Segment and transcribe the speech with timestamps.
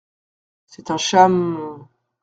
[0.65, 1.87] C’est un cham…